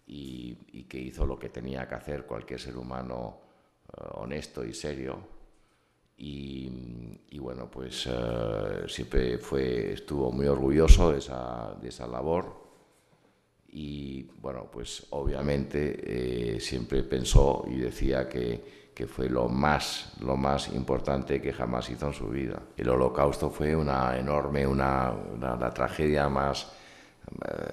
y, 0.07 0.83
que 0.83 0.99
hizo 0.99 1.25
lo 1.25 1.39
que 1.39 1.49
tenía 1.49 1.87
que 1.87 1.95
hacer 1.95 2.25
cualquier 2.25 2.59
ser 2.59 2.77
humano 2.77 3.39
eh, 3.87 4.01
honesto 4.15 4.63
y 4.65 4.73
serio. 4.73 5.41
Y, 6.17 7.39
bueno, 7.39 7.71
pues 7.71 8.07
eh, 8.07 8.83
siempre 8.87 9.39
fue, 9.39 9.93
estuvo 9.93 10.31
muy 10.31 10.45
orgulloso 10.45 11.11
de 11.11 11.17
esa, 11.17 11.75
de 11.81 11.89
esa 11.89 12.05
labor 12.05 12.70
y 13.71 14.23
bueno, 14.41 14.67
pues 14.71 15.07
obviamente 15.11 16.55
eh, 16.55 16.59
siempre 16.59 17.03
pensó 17.03 17.65
y 17.69 17.77
decía 17.77 18.27
que, 18.27 18.91
que, 18.93 19.07
fue 19.07 19.29
lo 19.29 19.47
más, 19.47 20.13
lo 20.19 20.35
más 20.35 20.69
importante 20.73 21.41
que 21.41 21.53
jamás 21.53 21.89
hizo 21.89 22.07
en 22.07 22.13
su 22.13 22.27
vida. 22.27 22.61
El 22.75 22.89
holocausto 22.89 23.49
fue 23.49 23.75
una 23.75 24.17
enorme, 24.17 24.67
una, 24.67 25.11
una 25.11 25.55
la 25.55 25.69
tragedia 25.69 26.27
más 26.27 26.67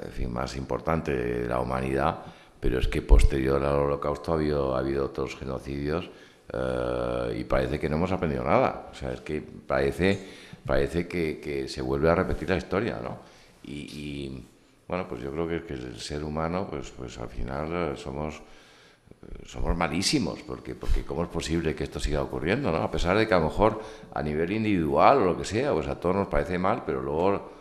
en 0.05 0.13
fin, 0.13 0.33
más 0.33 0.57
importante 0.57 1.13
de 1.13 1.49
la 1.49 1.61
humanidad, 1.61 2.19
pero 2.61 2.79
es 2.79 2.89
que 2.89 3.03
posterior 3.03 3.63
al 3.63 3.77
holocausto 3.77 4.33
ha 4.33 4.35
habido, 4.37 4.75
ha 4.75 4.81
habido 4.81 5.07
otros 5.07 5.37
genocidios 5.37 6.11
eh, 6.53 7.39
y 7.39 7.45
parece 7.45 7.79
que 7.79 7.89
no 7.89 7.97
hemos 7.97 8.13
aprendido 8.13 8.45
nada. 8.45 8.89
O 8.91 8.95
sea, 8.95 9.13
es 9.13 9.21
que 9.21 9.41
parece, 9.41 10.19
parece 10.65 11.07
que, 11.07 11.41
que 11.41 11.69
se 11.69 11.83
vuelve 11.83 12.11
a 12.11 12.15
repetir 12.15 12.49
la 12.51 12.57
historia, 12.57 13.01
¿no? 13.03 13.19
Y, 13.65 14.45
bueno, 14.89 15.07
pues 15.07 15.23
yo 15.23 15.31
creo 15.31 15.47
que, 15.47 15.75
el 15.75 16.01
ser 16.01 16.25
humano, 16.25 16.67
pues, 16.69 16.91
pues 16.91 17.19
al 17.19 17.29
final 17.29 17.93
eh, 17.93 17.97
somos 17.97 18.43
eh, 19.23 19.45
somos 19.47 19.77
malísimos, 19.77 20.41
porque, 20.43 20.75
porque 20.75 21.05
¿cómo 21.05 21.23
es 21.23 21.29
posible 21.29 21.75
que 21.75 21.85
esto 21.85 22.01
siga 22.01 22.23
ocurriendo? 22.23 22.71
¿no? 22.71 22.79
A 22.79 22.91
pesar 22.91 23.17
de 23.17 23.27
que 23.27 23.35
a 23.35 23.39
lo 23.39 23.45
mejor 23.45 23.81
a 24.15 24.23
nivel 24.23 24.53
individual 24.53 25.19
o 25.19 25.25
lo 25.25 25.37
que 25.37 25.45
sea, 25.45 25.73
pues 25.73 25.89
a 25.89 25.99
todos 25.99 26.17
nos 26.17 26.29
parece 26.29 26.59
mal, 26.59 26.83
pero 26.85 27.03
luego 27.03 27.53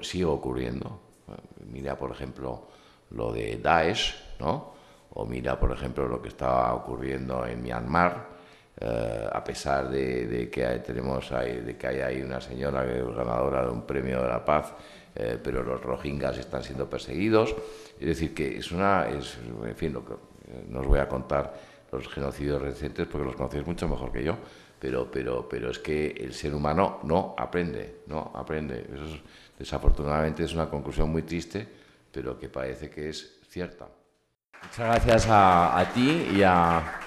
sigue 0.00 0.24
ocurriendo. 0.24 1.00
Mira, 1.70 1.96
por 1.96 2.10
ejemplo, 2.10 2.68
lo 3.10 3.32
de 3.32 3.58
Daesh, 3.58 4.14
¿no? 4.40 4.72
O 5.10 5.26
mira, 5.26 5.58
por 5.58 5.72
ejemplo, 5.72 6.06
lo 6.06 6.20
que 6.22 6.28
está 6.28 6.72
ocurriendo 6.74 7.44
en 7.46 7.62
Myanmar, 7.62 8.28
eh, 8.80 9.28
a 9.30 9.42
pesar 9.42 9.90
de, 9.90 10.48
que 10.50 10.64
tenemos 10.86 11.32
ahí, 11.32 11.60
de 11.60 11.76
que 11.76 11.86
hay 11.86 12.22
una 12.22 12.40
señora 12.40 12.84
que 12.86 12.98
es 12.98 13.16
ganadora 13.16 13.64
de 13.64 13.70
un 13.70 13.82
premio 13.82 14.22
de 14.22 14.28
la 14.28 14.44
paz, 14.44 14.72
eh, 15.18 15.36
pero 15.42 15.64
los 15.64 15.82
rohingyas 15.82 16.38
están 16.38 16.62
siendo 16.62 16.88
perseguidos. 16.88 17.54
Es 17.98 18.06
decir, 18.06 18.32
que 18.32 18.58
es 18.58 18.70
una, 18.70 19.08
es, 19.08 19.36
en 19.64 19.74
fin, 19.74 19.92
lo 19.92 20.04
que, 20.04 20.14
eh, 20.14 20.64
no 20.68 20.80
os 20.80 20.86
voy 20.86 21.00
a 21.00 21.08
contar 21.08 21.52
los 21.90 22.06
genocidios 22.08 22.62
recientes 22.62 23.08
porque 23.08 23.26
los 23.26 23.34
conocéis 23.34 23.66
mucho 23.66 23.88
mejor 23.88 24.12
que 24.12 24.22
yo, 24.22 24.36
pero, 24.78 25.10
pero, 25.10 25.48
pero 25.48 25.70
es 25.70 25.80
que 25.80 26.10
el 26.10 26.32
ser 26.32 26.54
humano 26.54 27.00
no 27.02 27.34
aprende, 27.36 28.02
no 28.06 28.30
aprende. 28.32 28.86
Eso 28.94 29.18
desafortunadamente 29.58 30.44
es 30.44 30.54
una 30.54 30.70
conclusión 30.70 31.10
muy 31.10 31.22
triste, 31.22 31.66
pero 32.12 32.38
que 32.38 32.48
parece 32.48 32.88
que 32.88 33.08
es 33.08 33.40
cierta. 33.48 33.88
Muchas 34.62 34.78
gracias 34.78 35.26
a, 35.28 35.80
a 35.80 35.92
ti 35.92 36.28
y 36.32 36.42
a, 36.42 37.00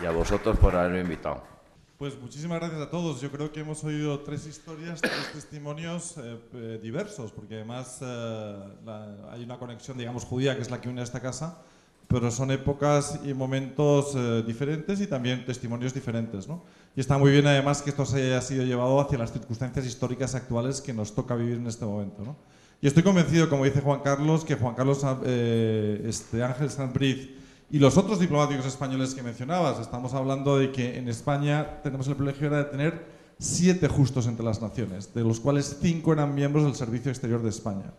y 0.00 0.06
a 0.06 0.10
vosotros 0.12 0.56
por 0.56 0.76
haberme 0.76 1.00
invitado. 1.00 1.55
Pues 1.98 2.20
muchísimas 2.20 2.58
gracias 2.60 2.82
a 2.82 2.90
todos. 2.90 3.22
Yo 3.22 3.30
creo 3.30 3.50
que 3.50 3.60
hemos 3.60 3.82
oído 3.82 4.20
tres 4.20 4.46
historias, 4.46 5.00
tres 5.00 5.32
testimonios 5.32 6.18
eh, 6.18 6.38
eh, 6.52 6.78
diversos, 6.82 7.32
porque 7.32 7.54
además 7.54 8.00
eh, 8.02 8.58
la, 8.84 9.30
hay 9.30 9.42
una 9.42 9.58
conexión, 9.58 9.96
digamos, 9.96 10.24
judía, 10.24 10.54
que 10.56 10.60
es 10.60 10.70
la 10.70 10.78
que 10.78 10.90
une 10.90 11.00
a 11.00 11.04
esta 11.04 11.20
casa, 11.20 11.62
pero 12.06 12.30
son 12.30 12.50
épocas 12.50 13.20
y 13.24 13.32
momentos 13.32 14.14
diferentes 14.46 15.00
y 15.00 15.06
también 15.06 15.46
testimonios 15.46 15.94
diferentes. 15.94 16.46
¿no? 16.46 16.64
Y 16.94 17.00
está 17.00 17.16
muy 17.16 17.30
bien 17.30 17.46
además 17.46 17.80
que 17.80 17.88
esto 17.88 18.04
se 18.04 18.26
haya 18.26 18.42
sido 18.42 18.64
llevado 18.64 19.00
hacia 19.00 19.16
las 19.16 19.32
circunstancias 19.32 19.86
históricas 19.86 20.34
actuales 20.34 20.82
que 20.82 20.92
nos 20.92 21.14
toca 21.14 21.34
vivir 21.34 21.56
en 21.56 21.66
este 21.66 21.86
momento. 21.86 22.22
¿no? 22.22 22.36
Y 22.82 22.86
estoy 22.88 23.02
convencido, 23.02 23.48
como 23.48 23.64
dice 23.64 23.80
Juan 23.80 24.00
Carlos, 24.00 24.44
que 24.44 24.54
Juan 24.54 24.74
Carlos 24.74 25.00
eh, 25.24 26.02
este, 26.06 26.42
Ángel 26.42 26.68
Sanbriz 26.68 27.30
y 27.70 27.78
los 27.78 27.96
otros 27.96 28.20
diplomáticos 28.20 28.66
españoles 28.66 29.14
que 29.14 29.22
mencionabas, 29.22 29.80
estamos 29.80 30.14
hablando 30.14 30.58
de 30.58 30.70
que 30.70 30.98
en 30.98 31.08
España 31.08 31.80
tenemos 31.82 32.06
el 32.06 32.14
privilegio 32.14 32.48
de 32.48 32.64
tener 32.64 33.06
siete 33.38 33.88
justos 33.88 34.26
entre 34.26 34.44
las 34.44 34.62
naciones, 34.62 35.12
de 35.12 35.24
los 35.24 35.40
cuales 35.40 35.78
cinco 35.80 36.12
eran 36.12 36.34
miembros 36.34 36.64
del 36.64 36.74
Servicio 36.74 37.10
Exterior 37.10 37.42
de 37.42 37.50
España. 37.50 37.92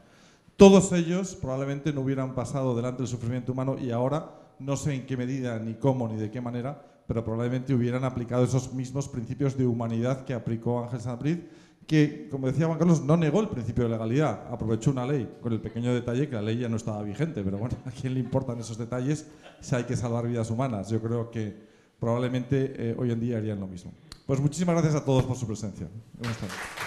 Todos 0.56 0.92
ellos 0.94 1.36
probablemente 1.36 1.92
no 1.92 2.02
hubieran 2.02 2.34
pasado 2.34 2.76
delante 2.76 3.04
del 3.04 3.08
sufrimiento 3.08 3.52
humano 3.52 3.78
y 3.78 3.92
ahora 3.92 4.32
no 4.60 4.78
sé 4.78 4.96
en 4.96 5.06
qué 5.06 5.18
medida, 5.18 5.60
ni 5.60 5.76
cómo, 5.76 6.08
ni 6.08 6.16
de 6.16 6.32
qué 6.32 6.42
manera, 6.42 6.82
pero 7.06 7.24
probablemente 7.24 7.74
hubieran 7.74 8.04
aplicado 8.04 8.44
esos 8.44 8.74
mismos 8.74 9.08
principios 9.08 9.58
de 9.58 9.68
humanidad 9.68 10.26
que 10.26 10.34
aplicó 10.34 10.84
Ángel 10.84 11.02
Sanbriz 11.02 11.40
que, 11.88 12.28
como 12.30 12.48
decía 12.48 12.68
Juan 12.68 12.78
Carlos, 12.78 13.02
no 13.02 13.16
negó 13.16 13.40
el 13.40 13.48
principio 13.48 13.86
de 13.86 13.92
legalidad, 13.92 14.52
aprovechó 14.52 14.92
una 14.92 15.06
ley, 15.06 15.38
con 15.42 15.54
el 15.54 15.62
pequeño 15.62 15.94
detalle 15.94 16.28
que 16.28 16.36
la 16.36 16.42
ley 16.42 16.60
ya 16.60 16.68
no 16.68 16.76
estaba 16.76 17.02
vigente, 17.02 17.42
pero 17.44 17.58
bueno, 17.58 17.78
¿a 17.86 17.92
quién 17.92 18.14
le 18.14 18.20
importan 18.20 18.60
esos 18.60 18.78
detalles 18.78 19.26
si 19.62 19.74
hay 19.74 19.86
que 19.86 19.96
salvar 19.96 20.28
vidas 20.28 20.52
humanas? 20.52 20.90
Yo 20.90 21.02
creo 21.02 21.32
que 21.32 21.56
probablemente 21.98 22.74
eh, 22.78 22.96
hoy 23.00 23.12
en 23.12 23.22
día 23.22 23.38
harían 23.38 23.62
lo 23.62 23.68
mismo. 23.68 23.94
Pues 24.26 24.42
muchísimas 24.42 24.76
gracias 24.76 25.02
a 25.02 25.06
todos 25.06 25.24
por 25.24 25.38
su 25.38 25.48
presencia. 25.48 25.88
Buenas 26.20 26.38
tardes. 26.38 26.87